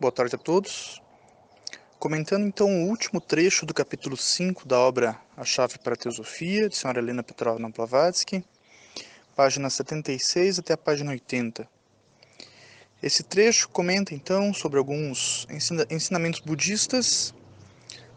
Boa 0.00 0.10
tarde 0.10 0.34
a 0.34 0.38
todos. 0.38 1.02
Comentando 1.98 2.46
então 2.46 2.66
o 2.66 2.88
último 2.88 3.20
trecho 3.20 3.66
do 3.66 3.74
capítulo 3.74 4.16
5 4.16 4.66
da 4.66 4.78
obra 4.78 5.20
A 5.36 5.44
Chave 5.44 5.78
para 5.78 5.92
a 5.92 5.96
Teosofia, 5.96 6.70
de 6.70 6.74
Sra. 6.74 6.98
Helena 6.98 7.22
Petrovna 7.22 7.68
Blavatsky, 7.68 8.42
página 9.36 9.68
76 9.68 10.60
até 10.60 10.72
a 10.72 10.78
página 10.78 11.10
80. 11.10 11.68
Esse 13.02 13.22
trecho 13.22 13.68
comenta 13.68 14.14
então 14.14 14.54
sobre 14.54 14.78
alguns 14.78 15.46
ensinamentos 15.90 16.40
budistas 16.40 17.34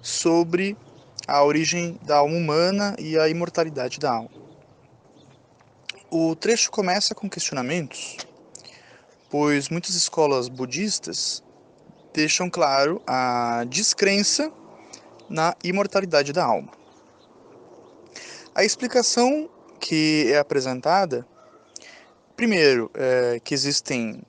sobre 0.02 0.78
a 1.28 1.44
origem 1.44 2.00
da 2.04 2.20
alma 2.20 2.38
humana 2.38 2.96
e 2.98 3.20
a 3.20 3.28
imortalidade 3.28 4.00
da 4.00 4.10
alma. 4.10 4.32
O 6.10 6.34
trecho 6.34 6.72
começa 6.72 7.14
com 7.14 7.30
questionamentos 7.30 8.16
pois 9.34 9.68
muitas 9.68 9.96
escolas 9.96 10.48
budistas 10.48 11.44
deixam 12.14 12.50
claro 12.50 13.02
a 13.08 13.66
descrença 13.68 14.52
na 15.30 15.56
imortalidade 15.64 16.32
da 16.32 16.46
alma. 16.46 16.72
A 18.54 18.64
explicação 18.64 19.50
que 19.80 20.32
é 20.32 20.38
apresentada, 20.38 21.28
primeiro, 22.36 22.90
é 22.94 23.42
que 23.44 23.54
existem 23.54 24.22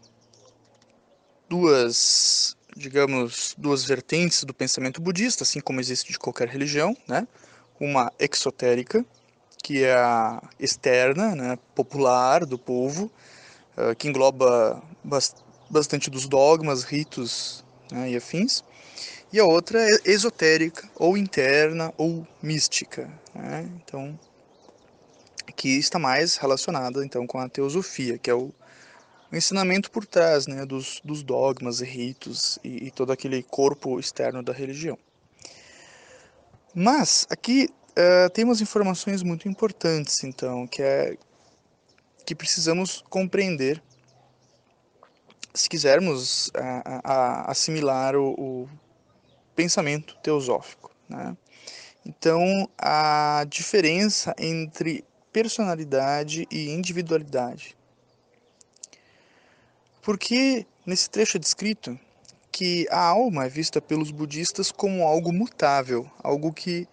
duas, 1.48 2.56
digamos, 2.74 3.54
duas 3.56 3.84
vertentes 3.84 4.44
do 4.44 4.54
pensamento 4.54 5.00
budista, 5.00 5.44
assim 5.44 5.60
como 5.60 5.78
existe 5.78 6.10
de 6.10 6.18
qualquer 6.18 6.48
religião, 6.48 6.96
né? 7.06 7.28
Uma 7.78 8.10
exotérica, 8.18 9.04
que 9.62 9.82
é 9.84 9.94
a 9.94 10.42
externa, 10.58 11.34
né, 11.34 11.58
popular 11.74 12.44
do 12.44 12.58
povo, 12.58 13.10
uh, 13.76 13.94
que 13.96 14.08
engloba 14.08 14.82
bastante 15.70 16.10
dos 16.10 16.28
dogmas, 16.28 16.84
ritos 16.84 17.63
né, 17.94 18.10
e 18.10 18.16
afins. 18.16 18.64
E 19.32 19.40
a 19.40 19.44
outra 19.44 19.80
é 19.80 19.98
esotérica, 20.04 20.88
ou 20.96 21.16
interna, 21.16 21.92
ou 21.96 22.26
mística. 22.42 23.10
Né? 23.34 23.68
Então, 23.76 24.18
que 25.56 25.68
está 25.78 25.98
mais 25.98 26.36
relacionada 26.36 27.04
então 27.04 27.26
com 27.26 27.38
a 27.38 27.48
teosofia, 27.48 28.18
que 28.18 28.30
é 28.30 28.34
o, 28.34 28.52
o 29.32 29.36
ensinamento 29.36 29.90
por 29.90 30.04
trás 30.04 30.46
né, 30.46 30.66
dos, 30.66 31.00
dos 31.04 31.22
dogmas 31.22 31.80
e 31.80 31.84
ritos 31.84 32.58
e, 32.62 32.86
e 32.86 32.90
todo 32.90 33.12
aquele 33.12 33.42
corpo 33.42 33.98
externo 33.98 34.42
da 34.42 34.52
religião. 34.52 34.98
Mas 36.74 37.26
aqui 37.30 37.68
uh, 37.90 38.30
tem 38.30 38.44
umas 38.44 38.60
informações 38.60 39.22
muito 39.22 39.48
importantes, 39.48 40.24
então, 40.24 40.66
que 40.66 40.82
é 40.82 41.16
que 42.26 42.34
precisamos 42.34 43.04
compreender 43.10 43.82
se 45.54 45.68
quisermos 45.68 46.50
a, 46.54 47.00
a, 47.04 47.50
assimilar 47.50 48.16
o, 48.16 48.32
o, 48.32 48.68
pensamento 49.54 50.16
teosófico. 50.16 50.90
Né? 51.08 51.36
Então, 52.04 52.68
a 52.76 53.46
diferença 53.48 54.34
entre 54.36 55.04
personalidade 55.32 56.46
e 56.50 56.70
individualidade. 56.70 57.76
Porque 60.02 60.66
nesse 60.84 61.08
trecho 61.08 61.36
é 61.36 61.40
descrito 61.40 61.98
que 62.52 62.86
a 62.90 63.00
alma 63.00 63.46
é 63.46 63.48
vista 63.48 63.80
pelos 63.80 64.10
budistas 64.10 64.70
como 64.70 65.02
algo 65.04 65.32
mutável, 65.32 66.10
algo 66.22 66.52
que 66.52 66.86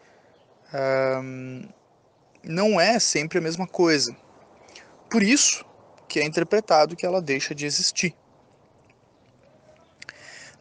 não 2.43 2.79
é 2.79 2.99
sempre 2.99 3.37
a 3.37 3.41
mesma 3.41 3.67
coisa. 3.67 4.15
Por 5.09 5.21
isso 5.21 5.65
que 6.07 6.19
é 6.19 6.25
interpretado 6.25 6.95
que 6.95 7.05
ela 7.05 7.21
deixa 7.21 7.53
de 7.53 7.65
existir. 7.65 8.15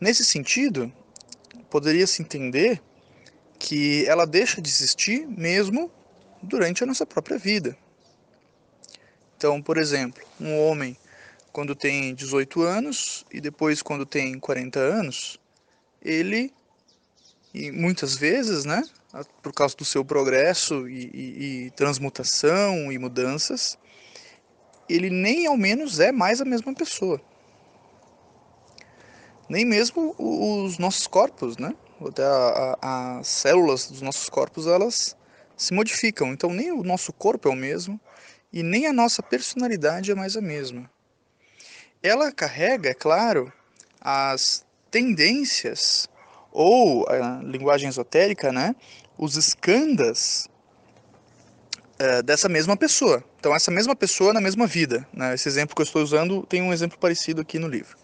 Nesse 0.00 0.24
sentido, 0.24 0.90
poderia-se 1.68 2.22
entender 2.22 2.82
que 3.58 4.06
ela 4.06 4.26
deixa 4.26 4.62
de 4.62 4.68
existir 4.70 5.26
mesmo 5.28 5.92
durante 6.42 6.82
a 6.82 6.86
nossa 6.86 7.04
própria 7.04 7.36
vida. 7.36 7.76
Então, 9.36 9.60
por 9.60 9.76
exemplo, 9.76 10.22
um 10.40 10.58
homem 10.58 10.96
quando 11.52 11.74
tem 11.74 12.14
18 12.14 12.62
anos 12.62 13.26
e 13.30 13.42
depois 13.42 13.82
quando 13.82 14.06
tem 14.06 14.38
40 14.38 14.80
anos, 14.80 15.38
ele 16.00 16.50
e 17.52 17.70
muitas 17.70 18.16
vezes, 18.16 18.64
né, 18.64 18.82
por 19.42 19.52
causa 19.52 19.76
do 19.76 19.84
seu 19.84 20.04
progresso 20.04 20.88
e, 20.88 21.10
e, 21.12 21.66
e 21.66 21.70
transmutação 21.72 22.90
e 22.90 22.98
mudanças, 22.98 23.76
ele 24.88 25.10
nem 25.10 25.46
ao 25.46 25.58
menos 25.58 26.00
é 26.00 26.10
mais 26.10 26.40
a 26.40 26.44
mesma 26.44 26.72
pessoa 26.72 27.20
nem 29.50 29.64
mesmo 29.64 30.14
os 30.16 30.78
nossos 30.78 31.08
corpos, 31.08 31.56
né? 31.56 31.74
Até 32.00 32.22
as 32.80 33.26
células 33.26 33.88
dos 33.88 34.00
nossos 34.00 34.28
corpos 34.28 34.68
elas 34.68 35.16
se 35.56 35.74
modificam. 35.74 36.32
Então 36.32 36.50
nem 36.50 36.70
o 36.70 36.84
nosso 36.84 37.12
corpo 37.12 37.48
é 37.48 37.50
o 37.50 37.56
mesmo 37.56 38.00
e 38.52 38.62
nem 38.62 38.86
a 38.86 38.92
nossa 38.92 39.22
personalidade 39.22 40.12
é 40.12 40.14
mais 40.14 40.36
a 40.36 40.40
mesma. 40.40 40.88
Ela 42.00 42.30
carrega, 42.30 42.90
é 42.90 42.94
claro, 42.94 43.52
as 44.00 44.64
tendências 44.88 46.08
ou 46.52 47.06
a 47.08 47.42
linguagem 47.42 47.88
esotérica, 47.88 48.52
né? 48.52 48.74
Os 49.18 49.36
escandas 49.36 50.48
é, 51.98 52.22
dessa 52.22 52.48
mesma 52.48 52.76
pessoa. 52.76 53.22
Então 53.40 53.52
essa 53.54 53.72
mesma 53.72 53.96
pessoa 53.96 54.32
na 54.32 54.40
mesma 54.40 54.66
vida. 54.66 55.06
Né? 55.12 55.34
Esse 55.34 55.48
exemplo 55.48 55.74
que 55.74 55.82
eu 55.82 55.84
estou 55.84 56.02
usando 56.02 56.46
tem 56.46 56.62
um 56.62 56.72
exemplo 56.72 56.96
parecido 56.98 57.40
aqui 57.40 57.58
no 57.58 57.66
livro. 57.66 57.98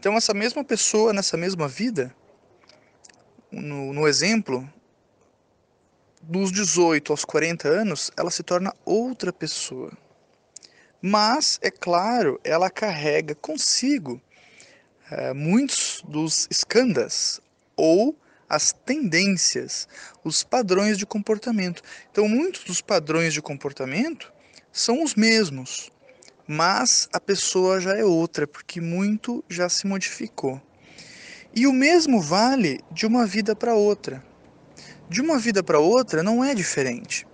Então, 0.00 0.16
essa 0.16 0.32
mesma 0.32 0.64
pessoa, 0.64 1.12
nessa 1.12 1.36
mesma 1.36 1.68
vida, 1.68 2.16
no, 3.52 3.92
no 3.92 4.08
exemplo, 4.08 4.66
dos 6.22 6.50
18 6.50 7.12
aos 7.12 7.22
40 7.22 7.68
anos, 7.68 8.10
ela 8.16 8.30
se 8.30 8.42
torna 8.42 8.74
outra 8.82 9.30
pessoa. 9.30 9.92
Mas, 11.02 11.58
é 11.60 11.70
claro, 11.70 12.40
ela 12.42 12.70
carrega 12.70 13.34
consigo 13.34 14.18
é, 15.10 15.34
muitos 15.34 16.02
dos 16.08 16.48
escandas 16.50 17.38
ou 17.76 18.16
as 18.48 18.72
tendências, 18.72 19.86
os 20.24 20.42
padrões 20.42 20.96
de 20.96 21.04
comportamento. 21.04 21.82
Então, 22.10 22.26
muitos 22.26 22.64
dos 22.64 22.80
padrões 22.80 23.34
de 23.34 23.42
comportamento 23.42 24.32
são 24.72 25.04
os 25.04 25.14
mesmos 25.14 25.92
mas 26.46 27.08
a 27.12 27.20
pessoa 27.20 27.80
já 27.80 27.96
é 27.96 28.04
outra, 28.04 28.46
porque 28.46 28.80
muito 28.80 29.44
já 29.48 29.68
se 29.68 29.86
modificou. 29.86 30.60
E 31.54 31.66
o 31.66 31.72
mesmo 31.72 32.20
vale 32.20 32.80
de 32.92 33.06
uma 33.06 33.26
vida 33.26 33.56
para 33.56 33.74
outra. 33.74 34.24
De 35.08 35.20
uma 35.20 35.38
vida 35.38 35.62
para 35.62 35.78
outra 35.78 36.22
não 36.22 36.44
é 36.44 36.54
diferente. 36.54 37.26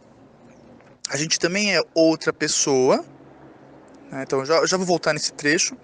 A 1.08 1.16
gente 1.16 1.38
também 1.38 1.76
é 1.76 1.82
outra 1.94 2.32
pessoa, 2.32 3.04
né? 4.10 4.22
então 4.22 4.44
já, 4.44 4.64
já 4.66 4.76
vou 4.76 4.86
voltar 4.86 5.12
nesse 5.12 5.32
trecho. 5.32 5.76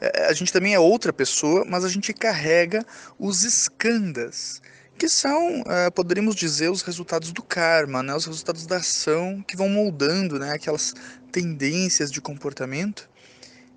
É, 0.00 0.26
a 0.26 0.32
gente 0.32 0.52
também 0.52 0.74
é 0.74 0.78
outra 0.78 1.12
pessoa, 1.12 1.64
mas 1.66 1.84
a 1.84 1.88
gente 1.88 2.12
carrega 2.12 2.84
os 3.18 3.44
escandas, 3.44 4.62
que 5.02 5.08
são, 5.08 5.64
é, 5.66 5.90
poderíamos 5.90 6.36
dizer, 6.36 6.70
os 6.70 6.80
resultados 6.82 7.32
do 7.32 7.42
karma, 7.42 8.04
né? 8.04 8.14
os 8.14 8.24
resultados 8.24 8.68
da 8.68 8.76
ação 8.76 9.42
que 9.42 9.56
vão 9.56 9.68
moldando 9.68 10.38
né? 10.38 10.52
aquelas 10.52 10.94
tendências 11.32 12.08
de 12.08 12.20
comportamento 12.20 13.10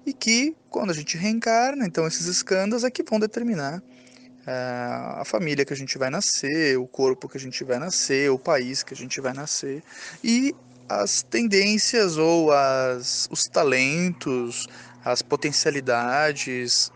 e 0.06 0.14
que, 0.14 0.56
quando 0.70 0.92
a 0.92 0.94
gente 0.94 1.18
reencarna, 1.18 1.84
então 1.88 2.06
esses 2.06 2.28
escândalos 2.28 2.84
é 2.84 2.92
que 2.92 3.02
vão 3.02 3.20
determinar 3.20 3.80
uh, 3.80 5.20
a 5.20 5.24
família 5.26 5.66
que 5.66 5.74
a 5.74 5.76
gente 5.76 5.98
vai 5.98 6.12
nascer, 6.12 6.78
o 6.78 6.86
corpo 6.86 7.28
que 7.28 7.38
a 7.38 7.42
gente 7.42 7.64
vai 7.64 7.80
nascer, 7.80 8.30
o 8.30 8.38
país 8.38 8.84
que 8.84 8.94
a 8.94 8.98
gente 8.98 9.20
vai 9.20 9.34
nascer 9.34 9.82
e 10.24 10.54
as 10.88 11.24
tendências 11.24 12.18
ou 12.18 12.52
as, 12.52 13.28
os 13.32 13.46
talentos, 13.46 14.68
as 15.04 15.24
potencialidades 15.24 16.92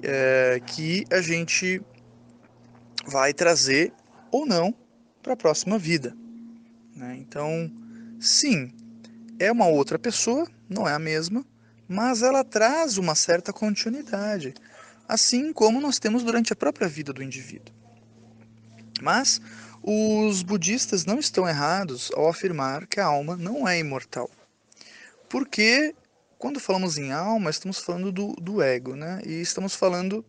uh, 0.00 0.62
que 0.66 1.06
a 1.10 1.22
gente 1.22 1.80
vai 3.06 3.32
trazer 3.32 3.92
ou 4.30 4.46
não 4.46 4.74
para 5.22 5.34
a 5.34 5.36
próxima 5.36 5.78
vida. 5.78 6.16
Né? 6.94 7.16
Então, 7.18 7.70
sim, 8.20 8.72
é 9.38 9.50
uma 9.50 9.66
outra 9.66 9.98
pessoa, 9.98 10.46
não 10.68 10.88
é 10.88 10.92
a 10.92 10.98
mesma, 10.98 11.44
mas 11.88 12.22
ela 12.22 12.44
traz 12.44 12.98
uma 12.98 13.14
certa 13.14 13.52
continuidade, 13.52 14.54
assim 15.08 15.52
como 15.52 15.80
nós 15.80 15.98
temos 15.98 16.22
durante 16.22 16.52
a 16.52 16.56
própria 16.56 16.88
vida 16.88 17.12
do 17.12 17.22
indivíduo. 17.22 17.74
Mas 19.02 19.40
os 19.82 20.42
budistas 20.42 21.04
não 21.04 21.18
estão 21.18 21.48
errados 21.48 22.10
ao 22.14 22.28
afirmar 22.28 22.86
que 22.86 23.00
a 23.00 23.06
alma 23.06 23.36
não 23.36 23.68
é 23.68 23.78
imortal. 23.78 24.30
Porque 25.28 25.94
quando 26.38 26.60
falamos 26.60 26.96
em 26.96 27.12
alma, 27.12 27.50
estamos 27.50 27.78
falando 27.78 28.12
do, 28.12 28.32
do 28.34 28.62
ego, 28.62 28.94
né? 28.94 29.20
E 29.26 29.40
estamos 29.40 29.74
falando 29.74 30.24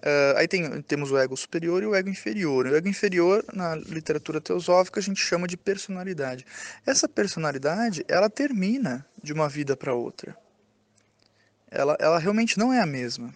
Uh, 0.00 0.38
aí 0.38 0.48
tem, 0.48 0.80
temos 0.82 1.10
o 1.10 1.18
ego 1.18 1.36
superior 1.36 1.82
e 1.82 1.86
o 1.86 1.94
ego 1.94 2.08
inferior. 2.08 2.66
O 2.66 2.74
ego 2.74 2.88
inferior, 2.88 3.44
na 3.52 3.76
literatura 3.76 4.40
teosófica, 4.40 4.98
a 4.98 5.02
gente 5.02 5.20
chama 5.20 5.46
de 5.46 5.56
personalidade. 5.56 6.46
Essa 6.86 7.06
personalidade, 7.06 8.04
ela 8.08 8.30
termina 8.30 9.06
de 9.22 9.32
uma 9.32 9.48
vida 9.48 9.76
para 9.76 9.94
outra. 9.94 10.34
Ela, 11.70 11.96
ela 12.00 12.18
realmente 12.18 12.58
não 12.58 12.72
é 12.72 12.80
a 12.80 12.86
mesma. 12.86 13.32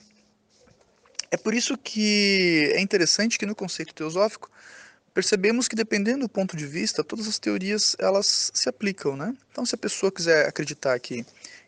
É 1.31 1.37
por 1.37 1.53
isso 1.53 1.77
que 1.77 2.71
é 2.73 2.81
interessante 2.81 3.39
que 3.39 3.45
no 3.45 3.55
conceito 3.55 3.95
teosófico 3.95 4.51
percebemos 5.13 5.69
que 5.69 5.77
dependendo 5.77 6.21
do 6.21 6.29
ponto 6.29 6.57
de 6.57 6.67
vista, 6.67 7.05
todas 7.05 7.29
as 7.29 7.39
teorias 7.39 7.95
elas 7.99 8.51
se 8.55 8.69
aplicam, 8.69 9.17
né? 9.17 9.37
Então, 9.53 9.67
se 9.67 9.75
a 9.75 9.79
pessoa 9.79 10.11
quiser 10.11 10.49
acreditar 10.49 10.99
que 10.99 11.25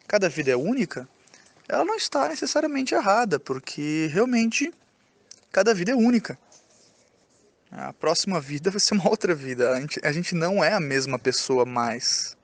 cada 0.08 0.28
vida 0.28 0.50
é 0.50 0.56
única, 0.56 1.08
ela 1.68 1.84
não 1.84 1.96
está 1.96 2.28
necessariamente 2.28 2.94
errada, 2.94 3.38
porque 3.38 4.08
realmente 4.12 4.72
cada 5.56 5.72
vida 5.72 5.92
é 5.92 5.94
única. 5.94 6.38
A 7.70 7.90
próxima 7.90 8.38
vida 8.38 8.70
vai 8.70 8.78
ser 8.78 8.92
uma 8.92 9.08
outra 9.08 9.34
vida. 9.34 9.70
A 9.72 9.80
gente, 9.80 10.00
a 10.04 10.12
gente 10.12 10.34
não 10.34 10.62
é 10.62 10.74
a 10.74 10.80
mesma 10.80 11.18
pessoa 11.18 11.64
mais. 11.64 12.36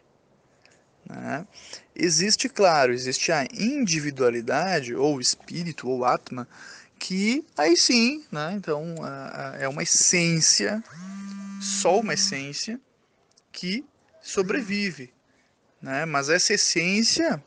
Né? 1.06 1.47
Existe, 1.94 2.49
claro, 2.49 2.91
existe 2.91 3.31
a 3.31 3.47
individualidade, 3.53 4.94
ou 4.94 5.20
espírito, 5.20 5.91
ou 5.91 6.06
atma, 6.06 6.49
que 6.99 7.44
aí 7.55 7.76
sim, 7.76 8.25
né? 8.32 8.55
Então 8.55 8.94
é 9.59 9.69
uma 9.69 9.82
essência, 9.82 10.82
só 11.61 12.00
uma 12.00 12.14
essência 12.14 12.81
que 13.53 13.85
sobrevive, 14.23 15.12
né? 15.82 16.06
Mas 16.06 16.31
essa 16.31 16.55
essência 16.55 17.43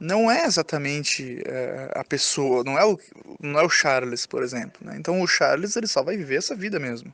não 0.00 0.30
é 0.30 0.44
exatamente 0.44 1.42
é, 1.46 1.92
a 1.94 2.04
pessoa, 2.04 2.62
não 2.64 2.78
é 2.78 2.84
o, 2.84 2.98
não 3.40 3.60
é 3.60 3.64
o 3.64 3.68
Charles, 3.68 4.26
por 4.26 4.42
exemplo. 4.42 4.86
Né? 4.86 4.96
Então 4.96 5.20
o 5.20 5.26
Charles 5.26 5.76
ele 5.76 5.86
só 5.86 6.02
vai 6.02 6.16
viver 6.16 6.36
essa 6.36 6.54
vida 6.54 6.78
mesmo. 6.78 7.12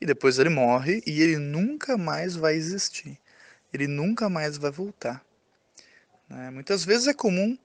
E 0.00 0.06
depois 0.06 0.38
ele 0.38 0.48
morre 0.48 1.02
e 1.06 1.20
ele 1.20 1.38
nunca 1.38 1.96
mais 1.96 2.36
vai 2.36 2.54
existir. 2.54 3.18
Ele 3.72 3.86
nunca 3.86 4.28
mais 4.28 4.56
vai 4.56 4.70
voltar. 4.70 5.24
Né? 6.28 6.50
Muitas 6.50 6.84
vezes 6.84 7.08
é 7.08 7.14
comum 7.14 7.58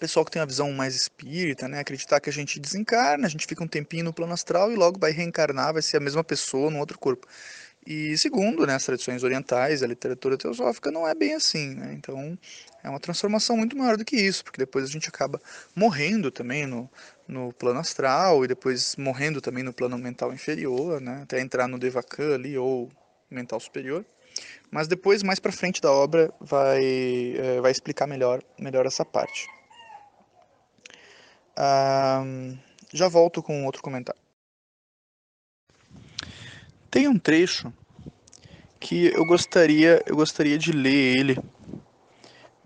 pessoal 0.00 0.24
que 0.24 0.30
tem 0.30 0.40
uma 0.40 0.46
visão 0.46 0.72
mais 0.72 0.96
espírita, 0.96 1.68
né, 1.68 1.80
acreditar 1.80 2.18
que 2.20 2.30
a 2.30 2.32
gente 2.32 2.58
desencarna, 2.58 3.26
a 3.26 3.30
gente 3.30 3.46
fica 3.46 3.62
um 3.62 3.68
tempinho 3.68 4.04
no 4.04 4.12
plano 4.14 4.32
astral 4.32 4.72
e 4.72 4.74
logo 4.74 4.98
vai 4.98 5.12
reencarnar, 5.12 5.74
vai 5.74 5.82
ser 5.82 5.98
a 5.98 6.00
mesma 6.00 6.24
pessoa 6.24 6.70
num 6.70 6.78
outro 6.78 6.98
corpo. 6.98 7.28
E 7.86 8.16
segundo 8.18 8.66
né, 8.66 8.74
as 8.74 8.84
tradições 8.84 9.22
orientais, 9.22 9.82
a 9.82 9.86
literatura 9.86 10.36
teosófica 10.36 10.90
não 10.90 11.06
é 11.06 11.14
bem 11.14 11.34
assim. 11.34 11.74
Né? 11.74 11.94
Então 11.94 12.38
é 12.82 12.88
uma 12.88 13.00
transformação 13.00 13.56
muito 13.56 13.76
maior 13.76 13.96
do 13.96 14.04
que 14.04 14.16
isso, 14.16 14.44
porque 14.44 14.58
depois 14.58 14.84
a 14.84 14.88
gente 14.88 15.08
acaba 15.08 15.40
morrendo 15.74 16.30
também 16.30 16.66
no, 16.66 16.90
no 17.26 17.52
plano 17.52 17.80
astral 17.80 18.44
e 18.44 18.48
depois 18.48 18.96
morrendo 18.96 19.40
também 19.40 19.64
no 19.64 19.72
plano 19.72 19.98
mental 19.98 20.32
inferior, 20.32 21.00
né? 21.00 21.20
até 21.22 21.40
entrar 21.40 21.66
no 21.66 21.78
Devakan 21.78 22.34
ali 22.34 22.56
ou 22.56 22.90
mental 23.30 23.58
superior. 23.58 24.04
Mas 24.70 24.86
depois, 24.86 25.22
mais 25.22 25.40
para 25.40 25.50
frente 25.50 25.80
da 25.80 25.90
obra, 25.90 26.32
vai, 26.40 27.34
é, 27.36 27.60
vai 27.60 27.72
explicar 27.72 28.06
melhor, 28.06 28.42
melhor 28.58 28.86
essa 28.86 29.04
parte 29.04 29.48
já 32.92 33.08
volto 33.08 33.42
com 33.42 33.64
outro 33.66 33.82
comentário. 33.82 34.20
Tem 36.90 37.06
um 37.06 37.16
trecho 37.16 37.72
que 38.80 39.12
eu 39.14 39.24
gostaria, 39.24 40.02
eu 40.06 40.16
gostaria 40.16 40.58
de 40.58 40.72
ler 40.72 41.18
ele 41.18 41.38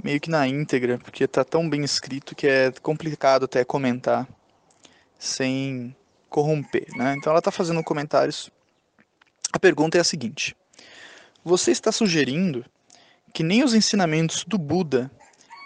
meio 0.03 0.19
que 0.19 0.31
na 0.31 0.49
íntegra, 0.49 0.99
porque 0.99 1.25
está 1.25 1.45
tão 1.45 1.69
bem 1.69 1.85
escrito 1.85 2.35
que 2.35 2.47
é 2.47 2.73
complicado 2.83 3.45
até 3.45 3.65
comentar 3.65 4.27
sem 5.19 5.95
corromper, 6.31 6.87
né? 6.97 7.15
Então 7.19 7.31
ela 7.31 7.39
está 7.39 7.51
fazendo 7.51 7.85
comentários. 7.85 8.51
A 9.53 9.59
pergunta 9.59 9.99
é 9.99 10.01
a 10.01 10.05
seguinte: 10.05 10.57
Você 11.45 11.71
está 11.71 11.93
sugerindo 11.93 12.65
que 13.33 13.43
nem 13.43 13.63
os 13.63 13.75
ensinamentos 13.75 14.45
do 14.45 14.57
Buda 14.57 15.11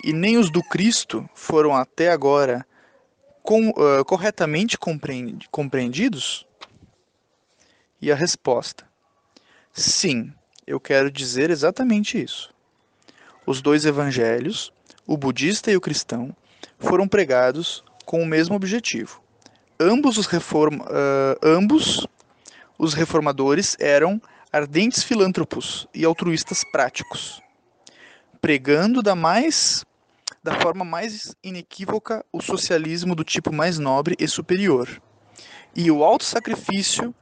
e 0.02 0.12
nem 0.12 0.36
os 0.36 0.50
do 0.50 0.64
Cristo 0.64 1.28
foram 1.32 1.76
até 1.76 2.10
agora 2.10 2.66
com, 3.42 3.70
uh, 3.70 4.04
corretamente 4.04 4.76
compreendidos? 5.50 6.47
E 8.00 8.12
a 8.12 8.14
resposta: 8.14 8.84
sim, 9.72 10.32
eu 10.66 10.78
quero 10.78 11.10
dizer 11.10 11.50
exatamente 11.50 12.22
isso. 12.22 12.54
Os 13.46 13.60
dois 13.60 13.84
evangelhos, 13.84 14.72
o 15.06 15.16
budista 15.16 15.70
e 15.70 15.76
o 15.76 15.80
cristão, 15.80 16.34
foram 16.78 17.08
pregados 17.08 17.82
com 18.04 18.22
o 18.22 18.26
mesmo 18.26 18.54
objetivo. 18.54 19.22
Ambos 19.80 20.18
os, 20.18 20.26
reform, 20.26 20.80
uh, 20.80 21.38
ambos 21.42 22.06
os 22.78 22.94
reformadores 22.94 23.76
eram 23.80 24.20
ardentes 24.52 25.02
filântropos 25.02 25.86
e 25.94 26.04
altruístas 26.04 26.62
práticos, 26.70 27.42
pregando 28.40 29.02
da 29.02 29.14
mais 29.14 29.84
da 30.42 30.60
forma 30.60 30.84
mais 30.84 31.34
inequívoca 31.42 32.24
o 32.32 32.40
socialismo 32.40 33.14
do 33.14 33.24
tipo 33.24 33.52
mais 33.52 33.78
nobre 33.78 34.14
e 34.18 34.28
superior, 34.28 34.88
e 35.74 35.90
o 35.90 36.04
alto 36.04 36.24
sacrifício 36.24 37.14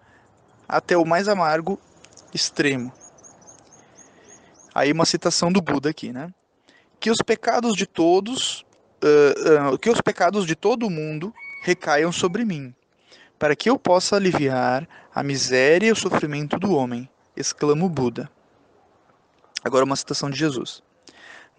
até 0.69 0.97
o 0.97 1.05
mais 1.05 1.29
amargo 1.29 1.81
extremo. 2.35 2.93
Aí 4.75 4.93
uma 4.93 5.07
citação 5.07 5.51
do 5.51 5.63
Buda 5.63 5.91
aqui, 5.91 6.13
né? 6.13 6.33
Que 7.01 7.11
os 7.11 7.19
pecados 7.25 7.75
de 7.75 7.87
todos, 7.87 8.65
uh, 9.03 9.75
uh, 9.75 9.79
que 9.79 9.89
os 9.89 10.01
pecados 10.01 10.47
de 10.47 10.55
todo 10.55 10.91
mundo 10.91 11.33
recaiam 11.63 12.13
sobre 12.13 12.45
mim, 12.45 12.75
para 13.39 13.57
que 13.57 13.71
eu 13.71 13.79
possa 13.79 14.17
aliviar 14.17 14.87
a 15.15 15.23
miséria 15.23 15.89
e 15.89 15.93
o 15.93 15.97
sofrimento 15.97 16.59
do 16.59 16.75
homem, 16.75 17.09
exclama 17.37 17.85
o 17.85 17.89
Buda. 17.89 18.31
Agora 19.65 19.85
uma 19.85 19.97
citação 19.97 20.31
de 20.31 20.39
Jesus. 20.39 20.83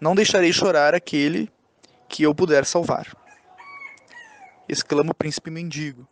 Não 0.00 0.14
deixarei 0.14 0.52
chorar 0.52 0.94
aquele 0.94 1.50
que 2.08 2.22
eu 2.22 2.34
puder 2.34 2.64
salvar. 2.64 3.16
Exclama 4.68 5.10
o 5.10 5.14
príncipe 5.14 5.50
mendigo, 5.50 6.06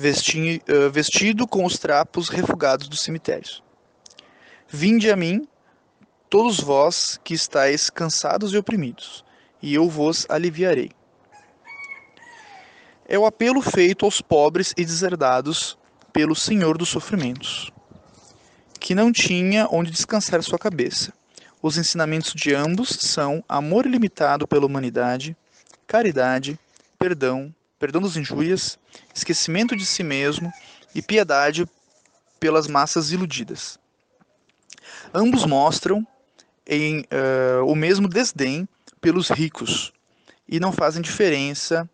vestido 0.00 1.46
com 1.46 1.64
os 1.64 1.78
trapos 1.78 2.28
refugados 2.28 2.88
dos 2.88 3.00
cemitérios. 3.00 3.62
Vinde 4.68 5.10
a 5.10 5.16
mim, 5.16 5.46
todos 6.28 6.60
vós 6.60 7.20
que 7.22 7.34
estáis 7.34 7.90
cansados 7.90 8.52
e 8.52 8.56
oprimidos, 8.56 9.24
e 9.60 9.74
eu 9.74 9.88
vos 9.88 10.26
aliviarei. 10.28 10.90
É 13.06 13.18
o 13.18 13.26
apelo 13.26 13.60
feito 13.60 14.04
aos 14.04 14.20
pobres 14.20 14.72
e 14.76 14.84
deserdados 14.84 15.76
pelo 16.12 16.34
Senhor 16.34 16.78
dos 16.78 16.88
sofrimentos, 16.88 17.70
que 18.78 18.94
não 18.94 19.12
tinha 19.12 19.66
onde 19.70 19.90
descansar 19.90 20.42
sua 20.42 20.58
cabeça 20.58 21.12
os 21.62 21.76
ensinamentos 21.76 22.32
de 22.32 22.54
ambos 22.54 22.88
são 22.88 23.44
amor 23.48 23.84
ilimitado 23.84 24.48
pela 24.48 24.64
humanidade, 24.64 25.36
caridade, 25.86 26.58
perdão, 26.98 27.54
perdão 27.80 28.02
das 28.02 28.14
injúrias, 28.16 28.78
esquecimento 29.14 29.74
de 29.74 29.86
si 29.86 30.04
mesmo 30.04 30.52
e 30.94 31.00
piedade 31.00 31.66
pelas 32.38 32.66
massas 32.68 33.10
iludidas. 33.10 33.78
Ambos 35.14 35.46
mostram 35.46 36.06
em, 36.66 37.00
uh, 37.00 37.64
o 37.66 37.74
mesmo 37.74 38.06
desdém 38.06 38.68
pelos 39.00 39.30
ricos 39.30 39.92
e 40.46 40.60
não 40.60 40.70
fazem 40.70 41.00
diferença 41.00 41.88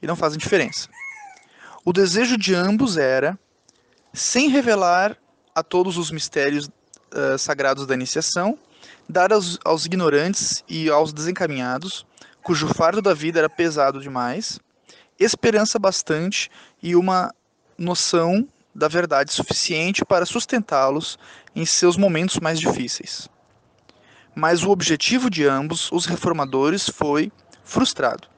e 0.00 0.06
não 0.06 0.14
fazem 0.14 0.38
diferença. 0.38 0.88
O 1.84 1.92
desejo 1.92 2.38
de 2.38 2.54
ambos 2.54 2.96
era, 2.96 3.38
sem 4.14 4.48
revelar 4.48 5.16
a 5.54 5.62
todos 5.62 5.98
os 5.98 6.12
mistérios 6.12 6.66
uh, 6.66 7.36
sagrados 7.36 7.84
da 7.84 7.94
iniciação, 7.94 8.56
dar 9.08 9.32
aos, 9.32 9.58
aos 9.64 9.86
ignorantes 9.86 10.62
e 10.68 10.88
aos 10.88 11.12
desencaminhados, 11.12 12.06
cujo 12.42 12.68
fardo 12.68 13.02
da 13.02 13.12
vida 13.12 13.40
era 13.40 13.50
pesado 13.50 14.00
demais, 14.00 14.60
esperança 15.18 15.78
bastante 15.78 16.50
e 16.82 16.94
uma 16.94 17.34
noção 17.78 18.46
da 18.74 18.88
verdade 18.88 19.32
suficiente 19.32 20.04
para 20.04 20.26
sustentá-los 20.26 21.18
em 21.54 21.64
seus 21.64 21.96
momentos 21.96 22.38
mais 22.38 22.60
difíceis. 22.60 23.28
Mas 24.34 24.62
o 24.62 24.70
objetivo 24.70 25.30
de 25.30 25.46
ambos, 25.46 25.90
os 25.90 26.04
reformadores, 26.04 26.88
foi 26.88 27.32
frustrado, 27.64 28.28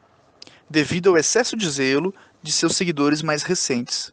devido 0.70 1.10
ao 1.10 1.16
excesso 1.16 1.56
de 1.56 1.68
zelo 1.68 2.14
de 2.40 2.52
seus 2.52 2.76
seguidores 2.76 3.20
mais 3.20 3.42
recentes, 3.42 4.12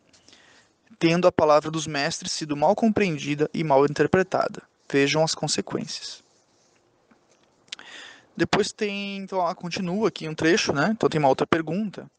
tendo 0.98 1.28
a 1.28 1.32
palavra 1.32 1.70
dos 1.70 1.86
mestres 1.86 2.32
sido 2.32 2.58
mal 2.58 2.76
compreendida 2.76 3.48
e 3.54 3.64
mal 3.64 3.86
interpretada. 3.86 4.64
Vejam 4.92 5.24
as 5.24 5.36
consequências. 5.36 6.24
Depois 8.36 8.72
tem, 8.72 9.18
então, 9.18 9.54
continua 9.56 10.10
aqui 10.10 10.28
um 10.28 10.36
trecho, 10.36 10.74
né? 10.74 10.90
Então 10.92 11.08
tem 11.08 11.20
uma 11.20 11.30
outra 11.30 11.48
pergunta. 11.48 12.10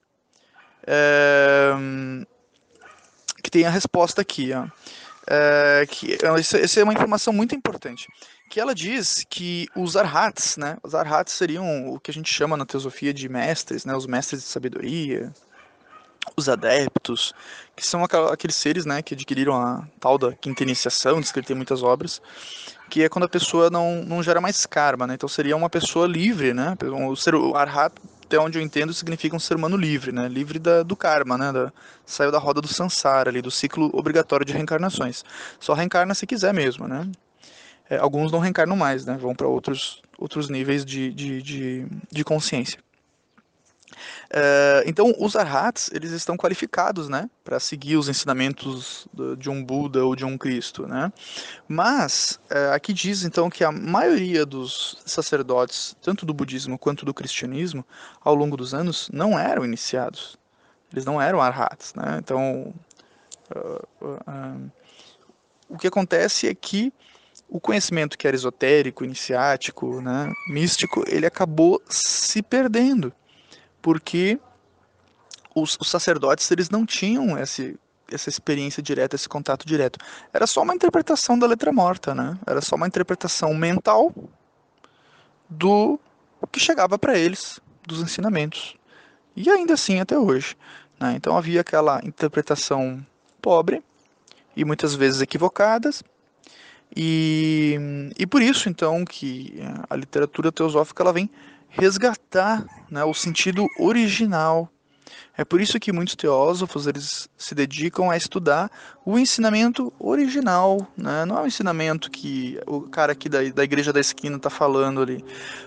É, 0.87 1.73
que 3.43 3.51
tem 3.51 3.65
a 3.65 3.71
resposta 3.71 4.23
aqui, 4.23 4.53
ó. 4.53 4.67
É, 5.29 5.85
que, 5.89 6.17
essa 6.63 6.81
é 6.81 6.85
uma 6.85 6.93
informação 6.93 7.33
muito 7.33 7.55
importante. 7.55 8.07
Que 8.49 8.61
ela 8.61 8.75
diz 8.75 9.27
que 9.29 9.67
os 9.75 9.97
arhats, 9.97 10.57
né? 10.57 10.79
Os 10.83 10.95
arhats 10.95 11.33
seriam 11.33 11.89
o 11.89 11.99
que 11.99 12.11
a 12.13 12.15
gente 12.15 12.33
chama 12.33 12.57
na 12.57 12.65
teosofia 12.65 13.13
de 13.13 13.29
mestres, 13.29 13.85
né? 13.85 13.95
Os 13.97 14.07
mestres 14.07 14.43
de 14.43 14.47
sabedoria, 14.47 15.33
os 16.37 16.49
adeptos, 16.49 17.33
que 17.75 17.85
são 17.87 18.03
aqueles 18.05 18.57
seres 18.57 18.87
né, 18.87 19.03
que 19.03 19.15
adquiriram 19.15 19.55
a 19.55 19.87
tal 20.01 20.17
da 20.17 20.33
quinta 20.33 20.63
iniciação, 20.63 21.21
descrita 21.21 21.53
em 21.53 21.57
muitas 21.57 21.83
obras, 21.83 22.21
que 22.89 23.03
é 23.03 23.09
quando 23.09 23.25
a 23.25 23.29
pessoa 23.29 23.69
não, 23.71 24.03
não 24.03 24.23
gera 24.23 24.41
mais 24.41 24.65
karma, 24.65 25.07
né? 25.07 25.15
Então 25.15 25.29
seria 25.29 25.57
uma 25.57 25.69
pessoa 25.69 26.07
livre, 26.07 26.55
né? 26.55 26.77
O, 27.09 27.17
ser, 27.17 27.35
o 27.35 27.57
arhat, 27.57 27.93
até 28.25 28.39
onde 28.39 28.59
eu 28.59 28.63
entendo, 28.63 28.93
significa 28.93 29.35
um 29.35 29.41
ser 29.41 29.57
humano 29.57 29.77
livre, 29.77 30.13
né? 30.13 30.29
Livre 30.29 30.59
da, 30.59 30.83
do 30.83 30.97
karma, 30.97 31.37
né? 31.37 31.53
Da, 31.53 31.73
saiu 32.05 32.31
da 32.31 32.39
roda 32.39 32.61
do 32.61 32.69
sansara, 32.69 33.31
ali, 33.31 33.43
do 33.43 33.51
ciclo 33.51 33.91
obrigatório 33.93 34.47
de 34.47 34.53
reencarnações. 34.53 35.25
Só 35.59 35.75
reencarna 35.75 36.15
se 36.15 36.27
quiser 36.27 36.55
mesmo, 36.55 36.87
né? 36.87 37.11
É, 37.89 37.97
alguns 37.99 38.33
não 38.33 38.39
reencarnam 38.39 38.77
mais, 38.77 39.05
né? 39.05 39.17
Vão 39.21 39.35
para 39.35 39.47
outros, 39.47 40.03
outros 40.19 40.49
níveis 40.49 40.85
de, 40.85 41.13
de, 41.13 41.43
de, 41.43 41.87
de 42.11 42.25
consciência. 42.25 42.79
Uh, 44.27 44.83
então, 44.87 45.15
os 45.19 45.37
arhats, 45.37 45.91
eles 45.93 46.11
estão 46.11 46.37
qualificados, 46.37 47.09
né, 47.09 47.31
para 47.45 47.61
seguir 47.61 47.97
os 47.97 48.09
ensinamentos 48.09 49.07
de 49.39 49.49
um 49.49 49.65
Buda 49.65 50.05
ou 50.05 50.17
de 50.17 50.25
um 50.25 50.37
Cristo, 50.37 50.87
né? 50.87 51.13
Mas, 51.69 52.41
uh, 52.51 52.73
aqui 52.75 52.93
diz, 52.93 53.25
então, 53.25 53.49
que 53.49 53.65
a 53.65 53.71
maioria 53.71 54.45
dos 54.45 54.99
sacerdotes, 55.07 55.97
tanto 56.03 56.27
do 56.27 56.35
budismo 56.35 56.79
quanto 56.79 57.05
do 57.05 57.15
cristianismo, 57.15 57.85
ao 58.21 58.35
longo 58.35 58.57
dos 58.57 58.75
anos, 58.75 59.09
não 59.13 59.39
eram 59.39 59.65
iniciados. 59.65 60.37
Eles 60.93 61.05
não 61.05 61.21
eram 61.21 61.41
arhats, 61.41 61.95
né? 61.95 62.19
Então, 62.19 62.75
uh, 63.55 64.71
o 65.69 65.77
que 65.77 65.87
acontece 65.87 66.49
é 66.49 66.55
que 66.55 66.93
o 67.49 67.61
conhecimento 67.61 68.19
que 68.19 68.27
era 68.27 68.37
esotérico, 68.37 69.05
iniciático, 69.05 70.01
né, 70.01 70.33
místico, 70.49 71.05
ele 71.07 71.27
acabou 71.27 71.81
se 71.89 72.43
perdendo 72.43 73.13
porque 73.87 74.37
os, 75.55 75.79
os 75.81 75.89
sacerdotes 75.89 76.51
eles 76.51 76.69
não 76.71 76.85
tinham 76.85 77.39
esse, 77.39 77.79
essa 78.11 78.29
experiência 78.29 78.83
direta, 78.83 79.15
esse 79.15 79.29
contato 79.29 79.65
direto. 79.65 80.01
Era 80.33 80.45
só 80.45 80.63
uma 80.63 80.75
interpretação 80.75 81.39
da 81.39 81.47
letra 81.47 81.73
morta, 81.73 82.13
né? 82.13 82.37
Era 82.45 82.61
só 82.61 82.75
uma 82.75 82.89
interpretação 82.89 83.55
mental 83.55 84.13
do 85.49 86.01
que 86.51 86.59
chegava 86.59 86.99
para 86.99 87.17
eles, 87.17 87.61
dos 87.87 88.01
ensinamentos. 88.01 88.77
E 89.37 89.49
ainda 89.49 89.75
assim 89.75 90.01
até 90.01 90.19
hoje. 90.19 90.57
Né? 90.99 91.15
Então 91.15 91.39
havia 91.39 91.61
aquela 91.61 92.01
interpretação 92.03 93.07
pobre 93.41 93.85
e 94.57 94.65
muitas 94.65 94.97
vezes 94.97 95.21
equivocadas. 95.21 96.03
E, 96.97 97.79
e 98.19 98.27
por 98.27 98.43
isso 98.43 98.69
então 98.69 99.05
que 99.05 99.61
a 99.89 99.95
literatura 99.95 100.51
teosófica 100.51 101.05
ela 101.05 101.13
vem 101.13 101.31
resgatar 101.69 102.65
né, 102.91 103.05
o 103.05 103.15
sentido 103.15 103.67
original. 103.79 104.71
É 105.39 105.45
por 105.45 105.61
isso 105.61 105.79
que 105.79 105.93
muitos 105.93 106.17
teósofos 106.17 106.87
eles 106.87 107.29
se 107.37 107.55
dedicam 107.55 108.11
a 108.11 108.17
estudar 108.17 108.71
o 109.05 109.19
ensinamento 109.19 109.93
original, 109.99 110.87
né? 110.97 111.27
não 111.27 111.39
é 111.39 111.43
o 111.43 111.47
ensinamento 111.47 112.11
que 112.11 112.59
o 112.67 112.81
cara 112.83 113.13
aqui 113.13 113.29
da, 113.29 113.43
da 113.51 113.63
igreja 113.63 113.93
da 113.93 114.01
esquina 114.01 114.37
está 114.37 114.49
falando 114.49 115.03
ali, 115.03 115.23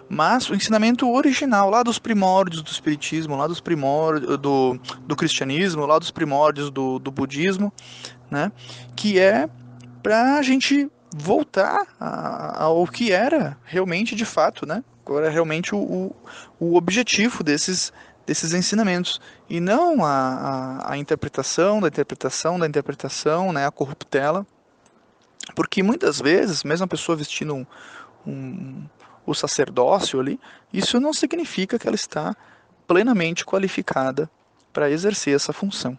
mas 0.10 0.50
o 0.50 0.56
ensinamento 0.56 1.08
original, 1.08 1.70
lá 1.70 1.84
dos 1.84 2.00
primórdios 2.00 2.64
do 2.64 2.72
espiritismo, 2.72 3.36
lá 3.36 3.46
dos 3.46 3.60
primórdios 3.60 4.40
do, 4.40 4.80
do 5.06 5.16
cristianismo, 5.16 5.86
lá 5.86 6.00
dos 6.00 6.10
primórdios 6.10 6.72
do, 6.72 6.98
do 6.98 7.12
budismo, 7.12 7.72
né? 8.32 8.52
que 8.96 9.20
é 9.20 9.48
para 10.02 10.38
a 10.38 10.42
gente 10.42 10.90
voltar 11.16 11.88
ao 12.00 12.88
que 12.88 13.12
era 13.12 13.58
realmente 13.64 14.16
de 14.16 14.26
fato, 14.26 14.66
né? 14.66 14.84
Qual 15.10 15.18
era 15.18 15.32
realmente 15.32 15.74
o, 15.74 15.80
o, 15.80 16.16
o 16.60 16.76
objetivo 16.76 17.44
desses, 17.44 17.92
desses 18.28 18.54
ensinamentos 18.54 19.20
e 19.50 19.60
não 19.60 20.06
a, 20.06 20.12
a, 20.12 20.92
a, 20.92 20.98
interpretação 21.00 21.82
da 21.82 21.88
interpretação 21.88 22.60
da 22.60 22.68
interpretação, 22.68 23.52
né, 23.52 23.66
a 23.66 23.72
corruptela, 23.72 24.46
porque 25.56 25.82
muitas 25.82 26.22
vezes, 26.22 26.64
mesmo 26.64 26.84
a 26.84 26.88
pessoa 26.88 27.16
vestindo 27.16 27.56
um, 27.56 27.66
um, 28.28 28.86
o 29.26 29.34
sacerdócio 29.34 30.20
ali, 30.20 30.40
isso 30.72 31.00
não 31.00 31.12
significa 31.12 31.80
que 31.80 31.88
ela 31.88 31.96
está 31.96 32.38
plenamente 32.88 33.44
qualificada 33.44 34.30
para 34.72 34.92
exercer 34.92 35.36
essa 35.36 35.52
função. 35.52 35.98